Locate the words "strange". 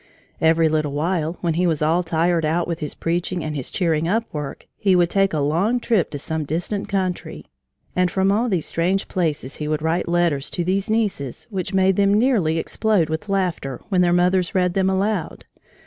8.65-9.07